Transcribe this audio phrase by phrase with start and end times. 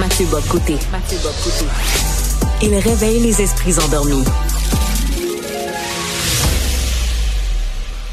[0.00, 0.78] Mathieu Bocoté.
[0.90, 1.66] Mathieu Bocoté.
[2.62, 4.24] Il réveille les esprits endormis.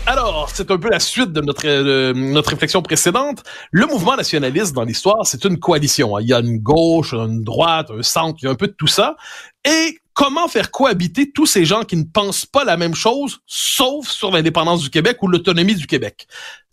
[0.06, 3.42] Alors, c'est un peu la suite de notre, euh, réflexion précédente.
[3.72, 6.18] Le mouvement nationaliste dans l'histoire, c'est une coalition.
[6.18, 6.22] Hein.
[6.24, 8.76] Il y a une gauche, une droite, un centre, il y a un peu de
[8.78, 9.16] tout ça.
[9.64, 14.10] Et comment faire cohabiter tous ces gens qui ne pensent pas la même chose, sauf
[14.10, 16.28] sur l'indépendance du Québec ou l'autonomie du Québec?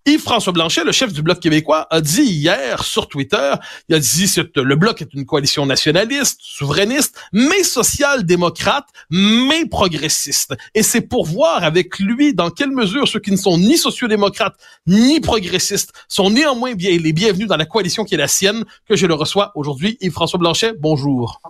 [0.07, 3.55] Yves-François Blanchet, le chef du Bloc québécois, a dit hier sur Twitter,
[3.89, 10.55] il a dit que le Bloc est une coalition nationaliste, souverainiste, mais social-démocrate, mais progressiste.
[10.75, 14.57] Et c'est pour voir avec lui dans quelle mesure ceux qui ne sont ni sociodémocrates
[14.87, 18.97] ni progressistes sont néanmoins bien, les bienvenus dans la coalition qui est la sienne que
[18.97, 19.97] je le reçois aujourd'hui.
[20.03, 21.41] Yves-François Blanchet, bonjour.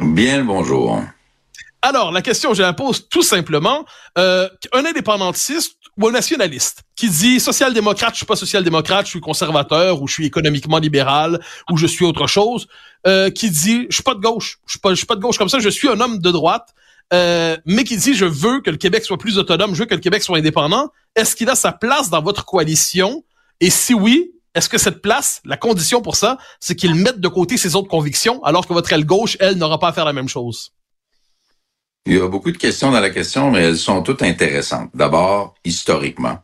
[0.00, 1.00] Bien bonjour.
[1.88, 3.86] Alors, la question, je la pose tout simplement.
[4.18, 9.20] Euh, un indépendantiste ou un nationaliste qui dit social-démocrate, je suis pas social-démocrate, je suis
[9.20, 12.68] conservateur, ou je suis économiquement libéral, ou je suis autre chose,
[13.06, 15.48] euh, qui dit je suis pas de gauche, je suis pas, pas de gauche comme
[15.48, 16.74] ça, je suis un homme de droite,
[17.14, 19.94] euh, mais qui dit je veux que le Québec soit plus autonome, je veux que
[19.94, 20.90] le Québec soit indépendant.
[21.16, 23.24] Est-ce qu'il a sa place dans votre coalition?
[23.60, 27.28] Et si oui, est-ce que cette place, la condition pour ça, c'est qu'il mette de
[27.28, 30.12] côté ses autres convictions, alors que votre aile gauche, elle, n'aura pas à faire la
[30.12, 30.72] même chose?
[32.08, 34.90] Il y a beaucoup de questions dans la question, mais elles sont toutes intéressantes.
[34.94, 36.38] D'abord, historiquement,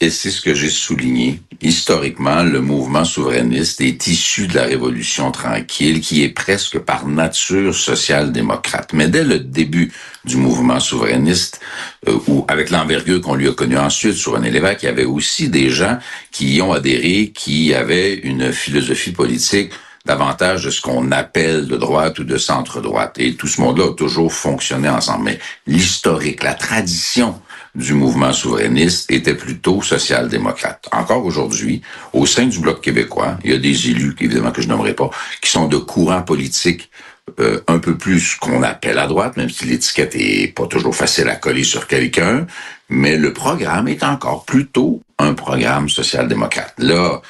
[0.00, 5.32] et c'est ce que j'ai souligné, historiquement, le mouvement souverainiste est issu de la Révolution
[5.32, 8.92] tranquille, qui est presque par nature social-démocrate.
[8.92, 9.92] Mais dès le début
[10.24, 11.60] du mouvement souverainiste,
[12.06, 15.04] euh, ou avec l'envergure qu'on lui a connue ensuite sur un Lévesque, il y avait
[15.04, 15.98] aussi des gens
[16.30, 19.72] qui y ont adhéré, qui avaient une philosophie politique
[20.08, 23.16] davantage de ce qu'on appelle de droite ou de centre-droite.
[23.18, 25.24] Et tout ce monde-là a toujours fonctionné ensemble.
[25.24, 27.40] Mais l'historique, la tradition
[27.74, 30.88] du mouvement souverainiste était plutôt social-démocrate.
[30.92, 31.82] Encore aujourd'hui,
[32.14, 35.10] au sein du Bloc québécois, il y a des élus, évidemment que je nommerai pas,
[35.42, 36.90] qui sont de courants politiques
[37.38, 41.28] euh, un peu plus qu'on appelle à droite, même si l'étiquette est pas toujours facile
[41.28, 42.46] à coller sur quelqu'un,
[42.88, 46.72] mais le programme est encore plutôt un programme social-démocrate.
[46.78, 47.20] Là,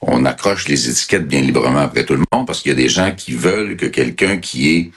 [0.00, 2.88] on accroche les étiquettes bien librement après tout le monde parce qu'il y a des
[2.88, 4.90] gens qui veulent que quelqu'un qui est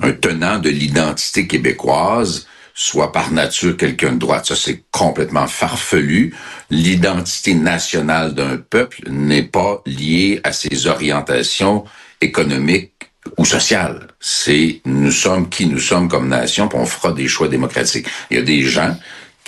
[0.00, 4.46] un tenant de l'identité québécoise soit par nature quelqu'un de droite.
[4.46, 6.34] Ça, c'est complètement farfelu.
[6.70, 11.84] L'identité nationale d'un peuple n'est pas liée à ses orientations
[12.20, 12.92] économiques
[13.36, 14.08] ou sociales.
[14.20, 18.06] C'est nous sommes qui nous sommes comme nation, puis on fera des choix démocratiques.
[18.30, 18.96] Il y a des gens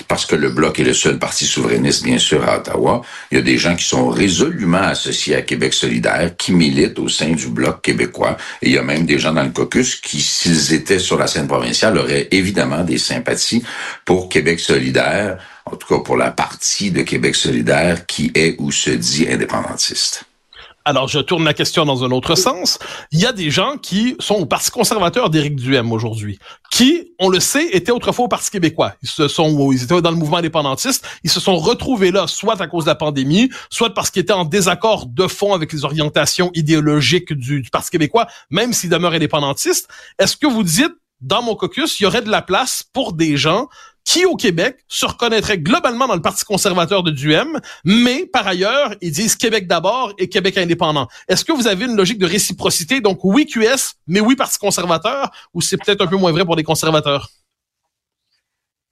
[0.09, 3.41] parce que le Bloc est le seul parti souverainiste, bien sûr, à Ottawa, il y
[3.41, 7.49] a des gens qui sont résolument associés à Québec solidaire, qui militent au sein du
[7.49, 8.37] Bloc québécois.
[8.61, 11.27] Et il y a même des gens dans le caucus qui, s'ils étaient sur la
[11.27, 13.63] scène provinciale, auraient évidemment des sympathies
[14.05, 18.73] pour Québec solidaire, en tout cas pour la partie de Québec solidaire qui est ou
[18.73, 20.25] se dit indépendantiste.
[20.87, 22.79] Alors, je tourne la question dans un autre sens.
[23.11, 26.39] Il y a des gens qui sont au Parti conservateur d'Éric Duhem aujourd'hui,
[26.71, 28.95] qui, on le sait, étaient autrefois au Parti québécois.
[29.03, 31.07] Ils se sont, ils étaient dans le mouvement indépendantiste.
[31.23, 34.35] Ils se sont retrouvés là, soit à cause de la pandémie, soit parce qu'ils étaient
[34.35, 39.15] en désaccord de fond avec les orientations idéologiques du, du Parti québécois, même s'ils demeurent
[39.15, 39.89] indépendantistes.
[40.19, 43.39] Est-ce que vous dites, dans mon caucus, il y aurait de la place pour des
[43.39, 43.69] gens
[44.05, 48.95] qui, au Québec, se reconnaîtraient globalement dans le Parti conservateur de Duhem, mais par ailleurs,
[49.01, 51.09] ils disent Québec d'abord et Québec indépendant.
[51.29, 55.31] Est-ce que vous avez une logique de réciprocité, donc oui QS, mais oui Parti conservateur,
[55.55, 57.31] ou c'est peut-être un peu moins vrai pour les conservateurs?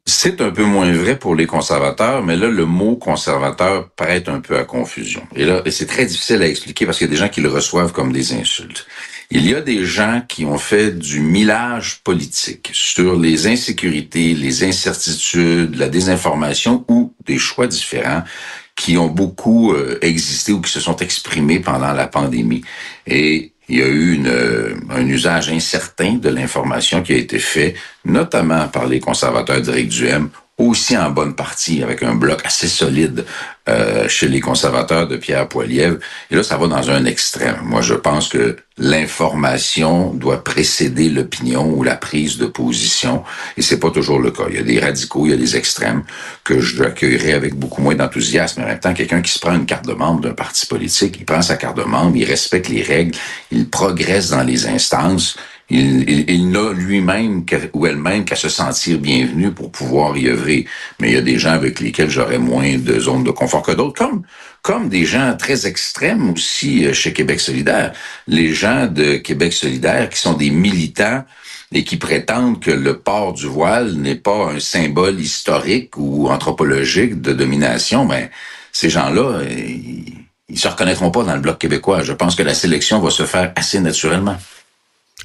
[0.05, 4.41] C'est un peu moins vrai pour les conservateurs, mais là, le mot conservateur prête un
[4.41, 5.23] peu à confusion.
[5.37, 7.49] Et là, c'est très difficile à expliquer parce qu'il y a des gens qui le
[7.49, 8.87] reçoivent comme des insultes.
[9.35, 14.63] Il y a des gens qui ont fait du millage politique sur les insécurités, les
[14.63, 18.25] incertitudes, la désinformation ou des choix différents
[18.77, 22.63] qui ont beaucoup euh, existé ou qui se sont exprimés pendant la pandémie.
[23.07, 27.39] Et il y a eu une, euh, un usage incertain de l'information qui a été
[27.39, 27.73] fait,
[28.05, 33.25] notamment par les conservateurs d'Éric Duhem aussi en bonne partie avec un bloc assez solide
[33.69, 35.99] euh, chez les conservateurs de Pierre Poilievre.
[36.31, 37.57] Et là, ça va dans un extrême.
[37.65, 43.23] Moi, je pense que l'information doit précéder l'opinion ou la prise de position,
[43.57, 44.45] et c'est pas toujours le cas.
[44.49, 46.03] Il y a des radicaux, il y a des extrêmes
[46.45, 48.63] que je accueillerai avec beaucoup moins d'enthousiasme.
[48.63, 51.25] En même temps, quelqu'un qui se prend une carte de membre d'un parti politique, il
[51.25, 53.17] prend sa carte de membre, il respecte les règles,
[53.51, 55.37] il progresse dans les instances.
[55.73, 60.67] Il, il, n'a lui-même ou elle-même qu'à se sentir bienvenu pour pouvoir y œuvrer.
[61.01, 63.73] Mais il y a des gens avec lesquels j'aurais moins de zones de confort que
[63.73, 64.23] d'autres, comme
[64.63, 67.93] comme des gens très extrêmes aussi euh, chez Québec solidaire.
[68.29, 71.25] Les gens de Québec solidaire qui sont des militants
[71.73, 77.21] et qui prétendent que le port du voile n'est pas un symbole historique ou anthropologique
[77.21, 78.31] de domination, mais
[78.73, 80.05] ces gens-là, ils,
[80.49, 82.03] ils se reconnaîtront pas dans le bloc québécois.
[82.03, 84.37] Je pense que la sélection va se faire assez naturellement.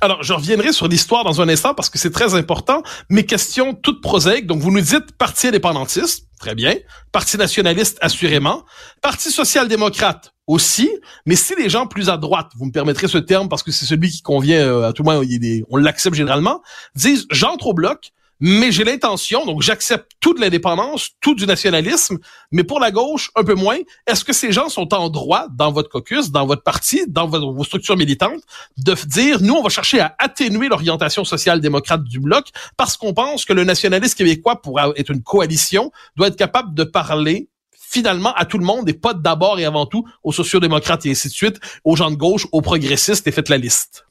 [0.02, 2.84] Alors, je reviendrai sur l'histoire dans un instant parce que c'est très important.
[3.10, 4.46] Mes questions toutes prosaïques.
[4.46, 6.76] Donc, vous nous dites parti indépendantiste, très bien.
[7.12, 8.64] Parti nationaliste, assurément.
[9.02, 10.90] Parti social-démocrate aussi.
[11.26, 13.86] Mais si les gens plus à droite, vous me permettrez ce terme parce que c'est
[13.86, 15.26] celui qui convient euh, à tout le monde,
[15.70, 16.62] on l'accepte généralement,
[16.96, 22.18] disent j'entre au bloc, mais j'ai l'intention, donc j'accepte tout de l'indépendance, tout du nationalisme,
[22.52, 23.78] mais pour la gauche, un peu moins.
[24.06, 27.64] Est-ce que ces gens sont en droit, dans votre caucus, dans votre parti, dans vos
[27.64, 28.42] structures militantes,
[28.78, 33.46] de dire, nous, on va chercher à atténuer l'orientation social-démocrate du bloc parce qu'on pense
[33.46, 37.50] que le nationalisme québécois, pour être une coalition, doit être capable de parler
[37.90, 41.30] finalement à tout le monde et pas d'abord et avant tout aux sociodémocrates et ainsi
[41.30, 44.06] de suite, aux gens de gauche, aux progressistes et faites la liste.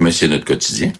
[0.00, 0.92] Mais c'est notre quotidien.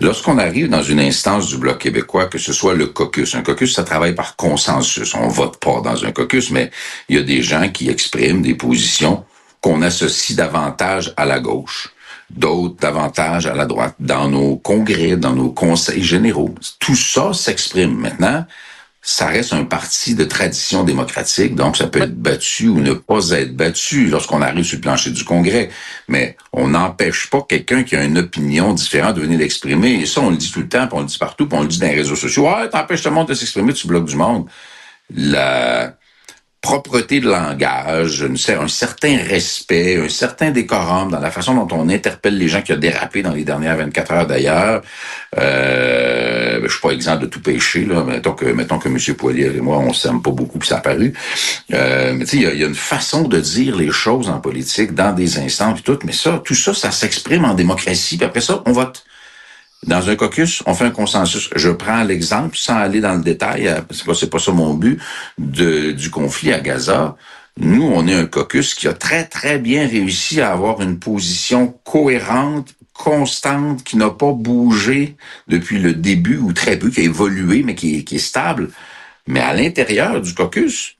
[0.00, 3.74] Lorsqu'on arrive dans une instance du Bloc québécois, que ce soit le caucus, un caucus,
[3.74, 5.14] ça travaille par consensus.
[5.14, 6.70] On vote pas dans un caucus, mais
[7.10, 9.24] il y a des gens qui expriment des positions
[9.60, 11.90] qu'on associe davantage à la gauche,
[12.30, 16.54] d'autres davantage à la droite, dans nos congrès, dans nos conseils généraux.
[16.78, 18.46] Tout ça s'exprime maintenant
[19.02, 23.30] ça reste un parti de tradition démocratique, donc ça peut être battu ou ne pas
[23.30, 25.70] être battu lorsqu'on arrive sur le plancher du Congrès.
[26.06, 29.94] Mais on n'empêche pas quelqu'un qui a une opinion différente de venir l'exprimer.
[29.94, 31.62] Et ça, on le dit tout le temps, puis on le dit partout, puis on
[31.62, 32.46] le dit dans les réseaux sociaux.
[32.46, 34.46] Ouais, t'empêches tout le monde de s'exprimer, tu bloques du monde.
[35.14, 35.94] La,
[36.60, 42.36] propreté de langage, un certain respect, un certain décorum dans la façon dont on interpelle
[42.36, 44.82] les gens qui ont dérapé dans les dernières 24 heures d'ailleurs.
[45.38, 48.04] Euh, je suis pas exempt de tout péché, là.
[48.04, 48.98] Mettons que, mettons que M.
[49.16, 51.14] Poilier et moi, on s'aime pas beaucoup, puis ça a paru.
[51.72, 54.94] Euh, mais tu sais, il y, a, une façon de dire les choses en politique
[54.94, 55.98] dans des instants, puis tout.
[56.04, 58.18] Mais ça, tout ça, ça s'exprime en démocratie.
[58.18, 59.04] Puis après ça, on vote.
[59.86, 61.48] Dans un caucus, on fait un consensus.
[61.56, 65.00] Je prends l'exemple, sans aller dans le détail, euh, c'est pas, pas ça mon but,
[65.38, 67.16] du conflit à Gaza.
[67.58, 71.74] Nous, on est un caucus qui a très, très bien réussi à avoir une position
[71.84, 75.16] cohérente, constante, qui n'a pas bougé
[75.48, 78.70] depuis le début, ou très peu, qui a évolué, mais qui est, stable.
[79.26, 80.96] Mais à l'intérieur du caucus,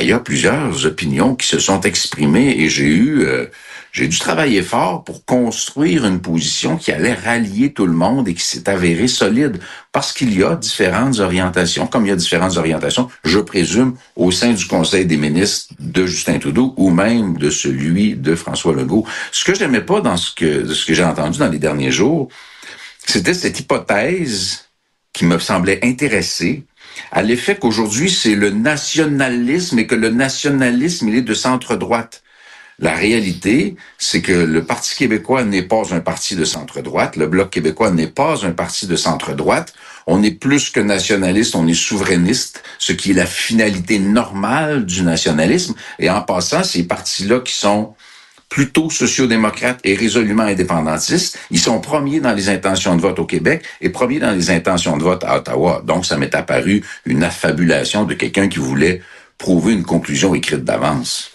[0.00, 3.46] il y a plusieurs opinions qui se sont exprimées et j'ai eu euh,
[3.94, 8.34] j'ai dû travailler fort pour construire une position qui allait rallier tout le monde et
[8.34, 9.58] qui s'est avérée solide
[9.92, 14.32] parce qu'il y a différentes orientations, comme il y a différentes orientations, je présume, au
[14.32, 19.06] sein du Conseil des ministres de Justin Trudeau ou même de celui de François Legault.
[19.30, 21.92] Ce que je n'aimais pas dans ce que, ce que j'ai entendu dans les derniers
[21.92, 22.28] jours,
[23.06, 24.64] c'était cette hypothèse
[25.12, 26.64] qui me semblait intéresser
[27.12, 32.22] à l'effet qu'aujourd'hui, c'est le nationalisme et que le nationalisme, il est de centre-droite.
[32.80, 37.50] La réalité, c'est que le Parti québécois n'est pas un parti de centre-droite, le Bloc
[37.50, 39.74] québécois n'est pas un parti de centre-droite.
[40.08, 45.02] On est plus que nationaliste, on est souverainiste, ce qui est la finalité normale du
[45.02, 45.74] nationalisme.
[46.00, 47.94] Et en passant, ces partis-là qui sont
[48.54, 53.64] plutôt sociodémocrates et résolument indépendantistes, ils sont premiers dans les intentions de vote au Québec
[53.80, 55.82] et premiers dans les intentions de vote à Ottawa.
[55.84, 59.02] Donc, ça m'est apparu une affabulation de quelqu'un qui voulait
[59.38, 61.33] prouver une conclusion écrite d'avance.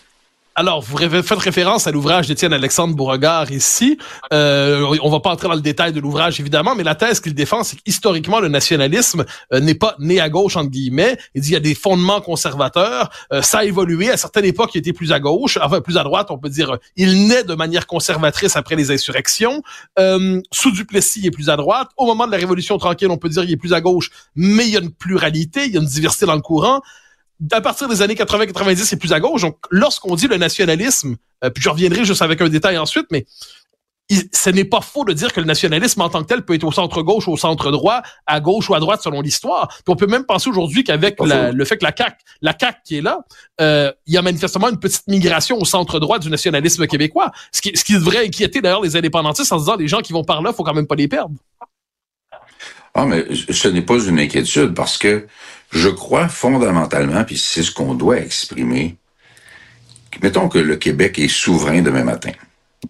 [0.59, 3.97] Alors, vous faites référence à l'ouvrage d'Étienne Alexandre Beauregard ici.
[4.33, 7.33] Euh, on va pas entrer dans le détail de l'ouvrage, évidemment, mais la thèse qu'il
[7.33, 9.23] défend, c'est qu'historiquement, le nationalisme
[9.53, 11.17] euh, n'est pas né à gauche, entre guillemets.
[11.33, 13.09] Il dit qu'il y a des fondements conservateurs.
[13.31, 14.11] Euh, ça a évolué.
[14.11, 16.77] À certaines époques, il était plus à gauche, enfin plus à droite, on peut dire.
[16.97, 19.63] Il naît de manière conservatrice après les insurrections.
[19.97, 21.87] Euh, sous Duplessis, il est plus à droite.
[21.95, 24.65] Au moment de la Révolution tranquille, on peut dire qu'il est plus à gauche, mais
[24.65, 26.81] il y a une pluralité, il y a une diversité dans le courant
[27.51, 29.41] à partir des années 80-90, c'est plus à gauche.
[29.41, 33.25] Donc, lorsqu'on dit le nationalisme, euh, puis je reviendrai juste avec un détail ensuite, mais
[34.31, 36.63] ce n'est pas faux de dire que le nationalisme en tant que tel peut être
[36.63, 39.67] au centre gauche, au centre droit, à gauche ou à droite selon l'histoire.
[39.67, 42.97] Puis on peut même penser aujourd'hui qu'avec le fait que la CAC, la CAC qui
[42.97, 43.19] est là,
[43.61, 47.61] euh, il y a manifestement une petite migration au centre droit du nationalisme québécois, ce
[47.61, 50.23] qui, ce qui devrait inquiéter d'ailleurs les indépendantistes en se disant les gens qui vont
[50.23, 51.35] par là, faut quand même pas les perdre.
[52.93, 55.27] Ah, mais ce n'est pas une inquiétude parce que
[55.71, 58.97] je crois fondamentalement, puis c'est ce qu'on doit exprimer,
[60.21, 62.31] mettons que le Québec est souverain demain matin.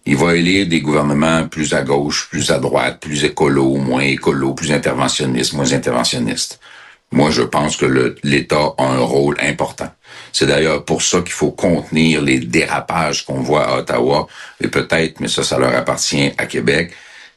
[0.06, 4.54] Il va élire des gouvernements plus à gauche, plus à droite, plus écolo, moins écolo,
[4.54, 6.60] plus interventionniste, moins interventionniste.
[7.12, 9.92] Moi, je pense que l'État a un rôle important.
[10.32, 14.28] C'est d'ailleurs pour ça qu'il faut contenir les dérapages qu'on voit à Ottawa,
[14.60, 16.92] et peut-être, mais ça, ça leur appartient à Québec,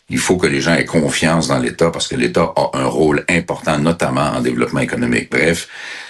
[0.10, 3.25] il faut que les gens aient confiance dans l'État parce que l'État a un rôle
[3.29, 5.31] important, notamment en développement économique.
[5.31, 5.67] Bref,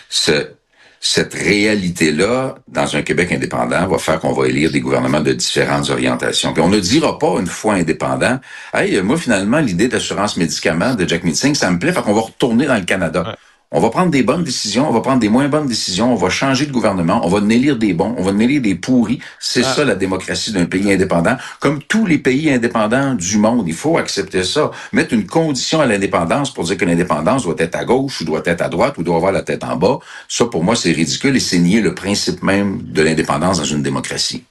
[0.10, 5.90] cette réalité-là, dans un Québec indépendant, va faire qu'on va élire des gouvernements de différentes
[5.90, 6.54] orientations.
[6.54, 8.40] Puis on ne dira pas une fois indépendant,
[8.74, 12.22] hey, moi finalement l'idée d'assurance médicaments de Jack Meeting, ça me plaît, fait qu'on va
[12.22, 13.38] retourner dans le Canada.
[13.76, 16.30] On va prendre des bonnes décisions, on va prendre des moins bonnes décisions, on va
[16.30, 19.18] changer de gouvernement, on va élire des bons, on va élire des pourris.
[19.40, 19.74] C'est ah.
[19.74, 21.38] ça la démocratie d'un pays indépendant.
[21.60, 24.70] Comme tous les pays indépendants du monde, il faut accepter ça.
[24.92, 28.44] Mettre une condition à l'indépendance pour dire que l'indépendance doit être à gauche ou doit
[28.46, 31.36] être à droite ou doit avoir la tête en bas, ça pour moi c'est ridicule
[31.36, 34.44] et c'est nier le principe même de l'indépendance dans une démocratie.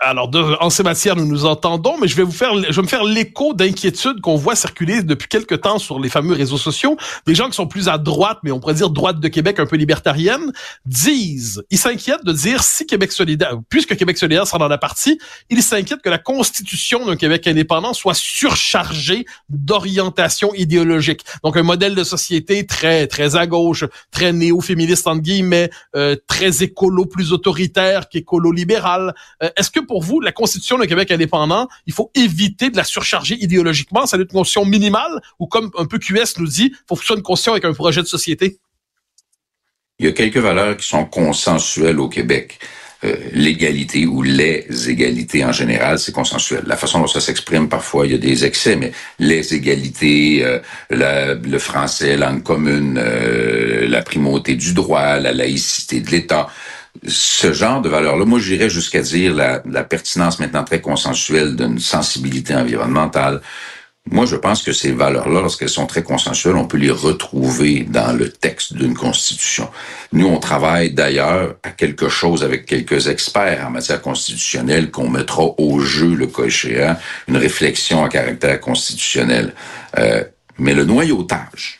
[0.00, 2.86] Alors, en ces matières, nous nous entendons, mais je vais vous faire, je vais me
[2.86, 6.96] faire l'écho d'inquiétudes qu'on voit circuler depuis quelque temps sur les fameux réseaux sociaux.
[7.26, 9.66] Des gens qui sont plus à droite, mais on pourrait dire droite de Québec, un
[9.66, 10.52] peu libertarienne,
[10.86, 15.18] disent, ils s'inquiètent de dire si Québec solidaire, puisque Québec solidaire sera dans la partie,
[15.50, 21.24] ils s'inquiètent que la constitution d'un Québec indépendant soit surchargée d'orientation idéologique.
[21.42, 26.62] Donc, un modèle de société très, très à gauche, très néo-féministe entre guillemets, euh, très
[26.62, 29.12] écolo, plus autoritaire qu'écolo-libéral.
[29.42, 32.84] Euh, est-ce que pour vous, la constitution d'un Québec indépendant, il faut éviter de la
[32.84, 34.06] surcharger idéologiquement?
[34.06, 36.94] Ça doit être une constitution minimale ou comme un peu QS nous dit, il faut
[36.94, 38.60] que ce soit une constitution avec un projet de société?
[39.98, 42.60] Il y a quelques valeurs qui sont consensuelles au Québec.
[43.04, 46.64] Euh, l'égalité ou les égalités en général, c'est consensuel.
[46.66, 48.90] La façon dont ça s'exprime, parfois, il y a des excès, mais
[49.20, 50.58] les égalités, euh,
[50.90, 56.48] le français, langue commune, euh, la primauté du droit, la laïcité de l'État,
[57.06, 61.78] ce genre de valeurs-là, moi j'irais jusqu'à dire la, la, pertinence maintenant très consensuelle d'une
[61.78, 63.40] sensibilité environnementale.
[64.10, 68.16] Moi, je pense que ces valeurs-là, lorsqu'elles sont très consensuelles, on peut les retrouver dans
[68.16, 69.68] le texte d'une constitution.
[70.12, 75.42] Nous, on travaille d'ailleurs à quelque chose avec quelques experts en matière constitutionnelle qu'on mettra
[75.58, 76.96] au jeu, le cas échéant,
[77.28, 79.52] une réflexion à caractère constitutionnel.
[79.98, 80.24] Euh,
[80.58, 81.77] mais le noyautage,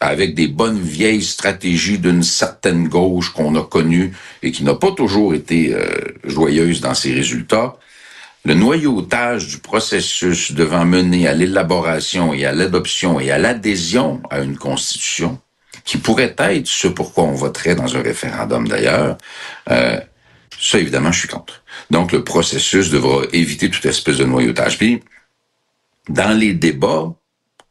[0.00, 4.12] avec des bonnes vieilles stratégies d'une certaine gauche qu'on a connue
[4.42, 5.88] et qui n'a pas toujours été euh,
[6.24, 7.76] joyeuse dans ses résultats,
[8.44, 14.40] le noyautage du processus devant mener à l'élaboration et à l'adoption et à l'adhésion à
[14.40, 15.40] une constitution,
[15.84, 19.18] qui pourrait être ce pourquoi on voterait dans un référendum d'ailleurs,
[19.70, 19.98] euh,
[20.60, 21.62] ça évidemment je suis contre.
[21.90, 24.78] Donc le processus devra éviter toute espèce de noyautage.
[24.78, 25.02] Puis
[26.08, 27.14] dans les débats,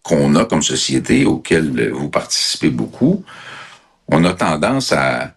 [0.05, 3.25] qu'on a comme société, auquel vous participez beaucoup,
[4.07, 5.33] on a tendance à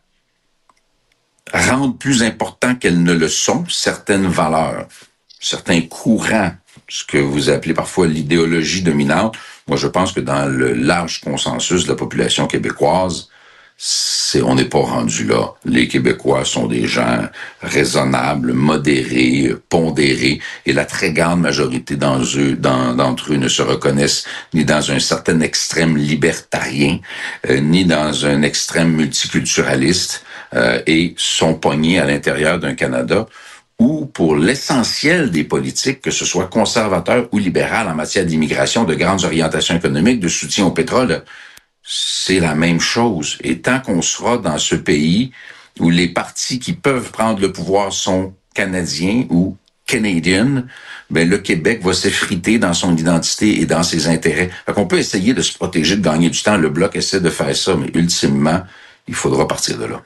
[1.55, 4.87] rendre plus important qu'elles ne le sont certaines valeurs,
[5.41, 6.53] certains courants,
[6.87, 9.37] ce que vous appelez parfois l'idéologie dominante.
[9.69, 13.31] Moi, je pense que dans le large consensus de la population québécoise,
[13.81, 15.55] c'est on n'est pas rendu là.
[15.65, 17.29] Les Québécois sont des gens
[17.63, 24.65] raisonnables, modérés, pondérés, et la très grande majorité d'entre eux, eux ne se reconnaissent ni
[24.65, 26.99] dans un certain extrême libertarien,
[27.49, 33.27] euh, ni dans un extrême multiculturaliste, euh, et sont pognés à l'intérieur d'un Canada
[33.79, 38.97] où, pour l'essentiel des politiques, que ce soit conservateur ou libéral en matière d'immigration, de
[38.97, 41.23] grandes orientations économiques, de soutien au pétrole,
[41.89, 43.39] c'est la même chose.
[43.43, 45.33] Et tant qu'on sera dans ce pays
[45.81, 50.67] où les partis qui peuvent prendre le pouvoir sont canadiens ou canadiens,
[51.09, 54.51] ben le Québec va s'effriter dans son identité et dans ses intérêts.
[54.67, 56.59] Fait qu'on peut essayer de se protéger, de gagner du temps.
[56.59, 58.63] Le bloc essaie de faire ça, mais ultimement,
[59.07, 60.03] il faudra partir de là.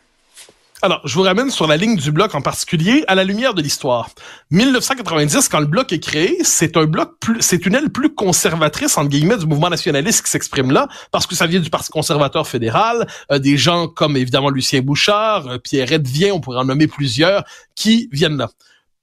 [0.85, 3.62] Alors, je vous ramène sur la ligne du bloc en particulier à la lumière de
[3.62, 4.11] l'histoire.
[4.51, 8.99] 1990, quand le bloc est créé, c'est un bloc plus, c'est une aile plus conservatrice
[8.99, 12.49] entre guillemets du mouvement nationaliste qui s'exprime là, parce que ça vient du Parti conservateur
[12.49, 16.89] fédéral, euh, des gens comme évidemment Lucien Bouchard, euh, Pierre Edvien, on pourrait en nommer
[16.89, 17.45] plusieurs,
[17.77, 18.51] qui viennent là.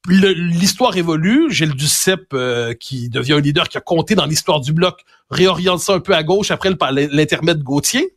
[0.09, 1.49] L'histoire évolue.
[1.49, 5.79] Gilles Duceppe, euh, qui devient un leader qui a compté dans l'histoire du bloc, réoriente
[5.79, 6.71] ça un peu à gauche après
[7.11, 8.15] l'intermède Gauthier.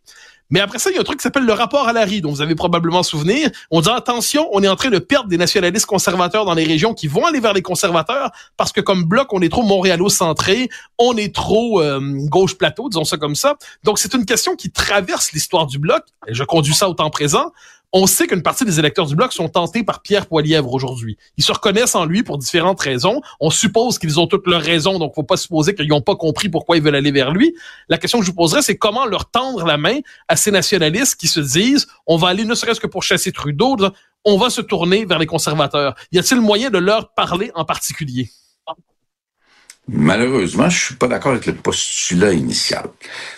[0.52, 2.30] Mais après ça, il y a un truc qui s'appelle le rapport à Larry, dont
[2.30, 3.50] vous avez probablement souvenir.
[3.70, 6.92] On dit attention, on est en train de perdre des nationalistes conservateurs dans les régions
[6.92, 10.68] qui vont aller vers les conservateurs parce que comme bloc, on est trop montréalo-centré,
[10.98, 13.56] on est trop euh, gauche-plateau, disons ça comme ça.
[13.82, 16.04] Donc c'est une question qui traverse l'histoire du bloc.
[16.28, 17.50] Et je conduis ça au temps présent
[17.92, 21.18] on sait qu'une partie des électeurs du Bloc sont tentés par Pierre Poilièvre aujourd'hui.
[21.36, 23.20] Ils se reconnaissent en lui pour différentes raisons.
[23.38, 26.48] On suppose qu'ils ont toutes leurs raisons, donc faut pas supposer qu'ils n'ont pas compris
[26.48, 27.54] pourquoi ils veulent aller vers lui.
[27.88, 31.16] La question que je vous poserais, c'est comment leur tendre la main à ces nationalistes
[31.16, 33.76] qui se disent, on va aller ne serait-ce que pour chasser Trudeau,
[34.24, 35.94] on va se tourner vers les conservateurs.
[36.12, 38.30] Y a-t-il moyen de leur parler en particulier?
[39.88, 42.86] Malheureusement, je suis pas d'accord avec le postulat initial.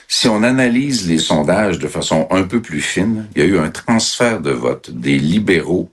[0.08, 3.58] Si on analyse les sondages de façon un peu plus fine, il y a eu
[3.58, 5.90] un transfert de vote des libéraux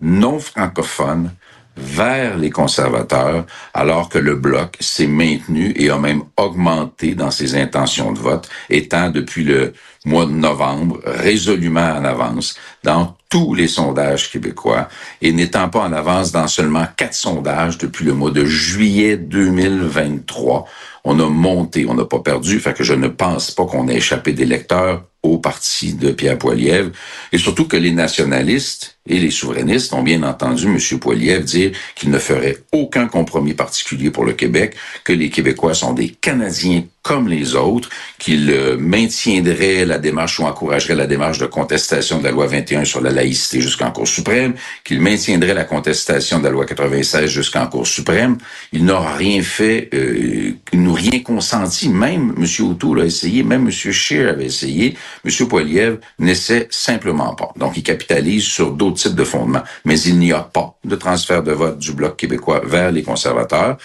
[0.00, 1.32] non francophones
[1.76, 7.56] vers les conservateurs, alors que le bloc s'est maintenu et a même augmenté dans ses
[7.56, 9.72] intentions de vote, étant depuis le
[10.04, 14.88] mois de novembre résolument en avance dans tous les sondages québécois
[15.20, 20.66] et n'étant pas en avance dans seulement quatre sondages depuis le mois de juillet 2023.
[21.04, 23.96] On a monté, on n'a pas perdu, fait que je ne pense pas qu'on ait
[23.96, 26.90] échappé des lecteurs au parti de Pierre Poilievre,
[27.32, 30.98] et surtout que les nationalistes et les souverainistes ont bien entendu M.
[30.98, 35.92] Poilievre dire qu'il ne ferait aucun compromis particulier pour le Québec, que les Québécois sont
[35.92, 41.44] des Canadiens comme les autres, qu'il euh, maintiendrait la démarche ou encouragerait la démarche de
[41.44, 46.38] contestation de la loi 21 sur la laïcité jusqu'en Cour suprême, qu'il maintiendrait la contestation
[46.38, 48.38] de la loi 96 jusqu'en Cour suprême.
[48.72, 51.90] Il n'aura rien fait, euh, n'a rien consenti.
[51.90, 52.66] Même M.
[52.66, 53.70] O'Toole a essayé, même M.
[53.70, 54.96] Scheer avait essayé.
[55.26, 55.46] M.
[55.46, 57.52] Poiliev n'essaie simplement pas.
[57.56, 59.62] Donc, il capitalise sur d'autres de fondements.
[59.84, 63.76] Mais il n'y a pas de transfert de vote du Bloc québécois vers les conservateurs.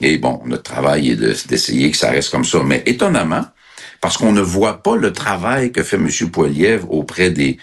[0.00, 2.58] Et bon, notre travail est d'essayer que ça reste comme ça.
[2.64, 3.44] Mais étonnamment,
[4.00, 6.08] parce qu'on ne voit pas le travail que fait M.
[6.30, 7.58] Poiliev auprès des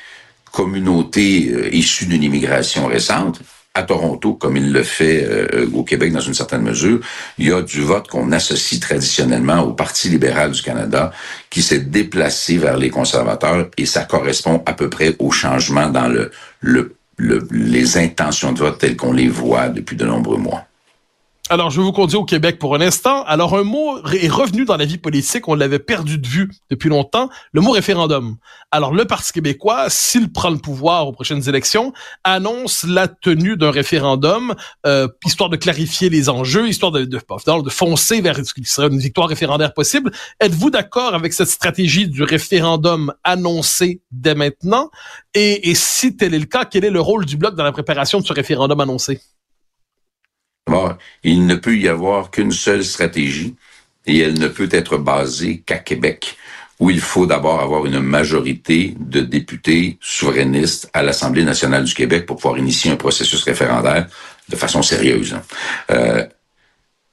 [0.51, 3.41] communautés euh, issues d'une immigration récente,
[3.75, 6.99] à Toronto, comme il le fait euh, au Québec dans une certaine mesure,
[7.39, 11.11] il y a du vote qu'on associe traditionnellement au Parti libéral du Canada
[11.49, 16.07] qui s'est déplacé vers les conservateurs et ça correspond à peu près au changement dans
[16.07, 16.29] le,
[16.61, 20.65] le, le les intentions de vote telles qu'on les voit depuis de nombreux mois.
[21.53, 23.23] Alors, je vous conduire au Québec pour un instant.
[23.25, 26.89] Alors, un mot est revenu dans la vie politique, on l'avait perdu de vue depuis
[26.89, 28.37] longtemps, le mot référendum.
[28.71, 31.93] Alors, le Parti québécois, s'il prend le pouvoir aux prochaines élections,
[32.23, 34.55] annonce la tenue d'un référendum,
[34.87, 38.87] euh, histoire de clarifier les enjeux, histoire de, de, de foncer vers ce qui serait
[38.87, 40.11] une victoire référendaire possible.
[40.39, 44.89] Êtes-vous d'accord avec cette stratégie du référendum annoncé dès maintenant?
[45.35, 47.71] Et, et si tel est le cas, quel est le rôle du Bloc dans la
[47.71, 49.21] préparation de ce référendum annoncé?
[51.23, 53.55] Il ne peut y avoir qu'une seule stratégie
[54.05, 56.37] et elle ne peut être basée qu'à Québec,
[56.79, 62.25] où il faut d'abord avoir une majorité de députés souverainistes à l'Assemblée nationale du Québec
[62.25, 64.07] pour pouvoir initier un processus référendaire
[64.49, 65.37] de façon sérieuse.
[65.91, 66.25] Euh,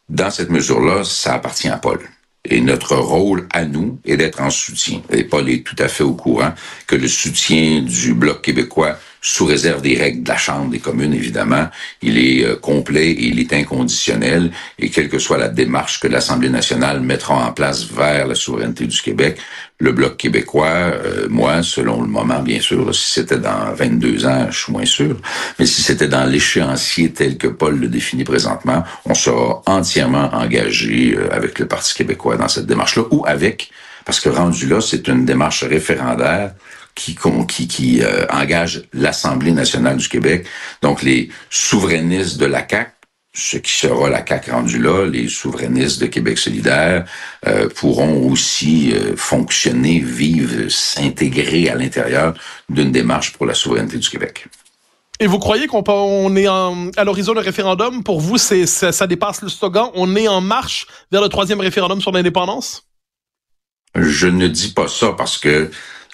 [0.09, 2.00] dans cette mesure-là, ça appartient à Paul.
[2.45, 5.02] Et notre rôle à nous est d'être en soutien.
[5.11, 6.52] Et Paul est tout à fait au courant
[6.87, 11.12] que le soutien du Bloc québécois sous réserve des règles de la Chambre des communes,
[11.12, 11.69] évidemment.
[12.03, 14.50] Il est euh, complet et il est inconditionnel.
[14.79, 18.87] Et quelle que soit la démarche que l'Assemblée nationale mettra en place vers la souveraineté
[18.87, 19.39] du Québec,
[19.78, 24.47] le Bloc québécois, euh, moi, selon le moment, bien sûr, si c'était dans 22 ans,
[24.50, 25.17] je suis moins sûr,
[25.59, 31.15] mais si c'était dans l'échéancier tel que Paul le définit présentement, on sera entièrement engagé
[31.17, 33.71] euh, avec le Parti québécois dans cette démarche-là, ou avec,
[34.04, 36.52] parce que rendu là, c'est une démarche référendaire
[36.95, 37.17] qui,
[37.49, 40.47] qui, qui euh, engage l'Assemblée nationale du Québec,
[40.83, 42.93] donc les souverainistes de la CAQ,
[43.33, 47.05] ce qui sera la CAQ rendue là, les souverainistes de Québec solidaire
[47.47, 52.35] euh, pourront aussi euh, fonctionner, vivre, s'intégrer à l'intérieur
[52.69, 54.47] d'une démarche pour la souveraineté du Québec.
[55.21, 58.03] Et vous croyez qu'on on est en, à l'horizon d'un référendum?
[58.03, 59.91] Pour vous, c'est ça, ça dépasse le slogan.
[59.95, 62.85] On est en marche vers le troisième référendum sur l'indépendance?
[63.95, 65.71] Je ne dis pas ça parce que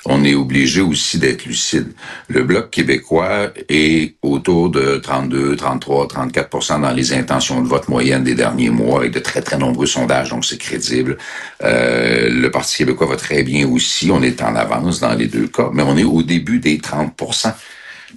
[0.09, 1.93] on est obligé aussi d'être lucide.
[2.29, 8.25] Le Bloc québécois est autour de 32, 33, 34% dans les intentions de vote moyennes
[8.25, 11.19] des derniers mois avec de très, très nombreux sondages, donc c'est crédible.
[11.63, 14.11] Euh, le Parti québécois va très bien aussi.
[14.11, 17.53] On est en avance dans les deux cas, mais on est au début des 30%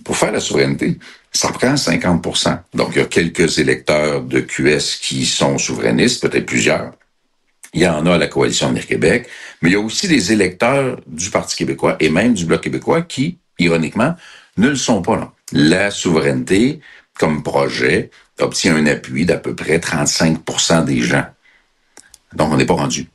[0.04, 0.98] Pour faire la souveraineté,
[1.32, 6.46] ça prend 50% Donc, il y a quelques électeurs de QS qui sont souverainistes, peut-être
[6.46, 6.92] plusieurs.
[7.74, 9.28] Il y en a à la coalition Avenir Québec,
[9.62, 13.02] mais il y a aussi des électeurs du Parti québécois et même du Bloc québécois
[13.04, 14.16] qui, ironiquement,
[14.58, 15.32] ne le sont pas là.
[15.52, 16.80] La souveraineté,
[17.18, 21.26] comme projet, obtient un appui d'à peu près 35% des gens.
[22.34, 23.08] Donc, on n'est pas rendu.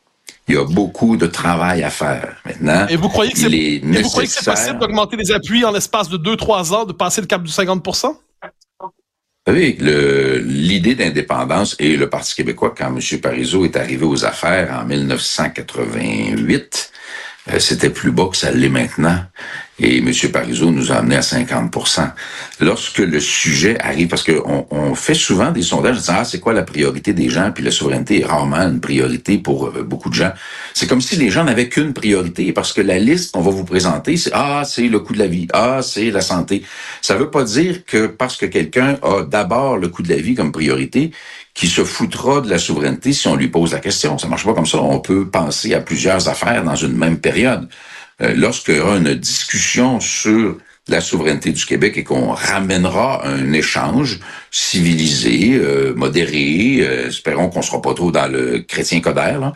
[0.47, 2.87] Il y a beaucoup de travail à faire maintenant.
[2.89, 6.93] Et vous croyez que c'est possible d'augmenter les appuis en l'espace de 2-3 ans, de
[6.93, 7.83] passer le cap du 50
[9.53, 9.77] savez,
[10.43, 12.99] l'idée d'indépendance et le Parti québécois, quand M.
[13.21, 16.95] Parizeau est arrivé aux affaires en 1988, euh,
[17.59, 19.19] c'était plus bas que ça l'est maintenant.
[19.81, 20.13] Et M.
[20.33, 22.13] Parizeau nous a amené à 50%
[22.61, 26.53] Lorsque le sujet arrive, parce qu'on on fait souvent des sondages disant ah c'est quoi
[26.53, 30.15] la priorité des gens, puis la souveraineté est rarement une priorité pour euh, beaucoup de
[30.15, 30.33] gens.
[30.75, 33.65] C'est comme si les gens n'avaient qu'une priorité, parce que la liste qu'on va vous
[33.65, 36.63] présenter, c'est ah c'est le coût de la vie, ah c'est la santé.
[37.03, 40.37] Ça veut pas dire que parce que quelqu'un a d'abord le coût de la vie
[40.37, 41.11] comme priorité,
[41.55, 44.19] qui se foutra de la souveraineté si on lui pose la question.
[44.19, 44.79] Ça marche pas comme ça.
[44.79, 47.69] On peut penser à plusieurs affaires dans une même période.
[48.21, 53.55] Euh, lorsqu'il y aura une discussion sur la souveraineté du Québec et qu'on ramènera un
[53.55, 54.21] échange
[54.51, 56.79] civilisé, euh, modéré.
[56.81, 59.53] Euh, espérons qu'on sera pas trop dans le chrétien codère.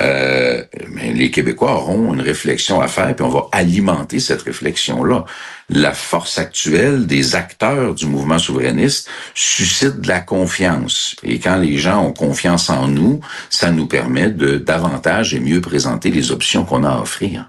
[0.00, 5.24] Euh, mais les Québécois auront une réflexion à faire, puis on va alimenter cette réflexion-là.
[5.70, 11.14] La force actuelle des acteurs du mouvement souverainiste suscite de la confiance.
[11.22, 15.60] Et quand les gens ont confiance en nous, ça nous permet de davantage et mieux
[15.60, 17.48] présenter les options qu'on a à offrir.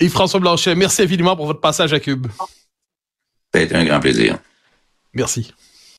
[0.00, 2.26] Et François Blanchet, merci infiniment pour votre passage à Cube.
[3.52, 4.38] Ça a été un grand plaisir.
[5.12, 5.52] Merci.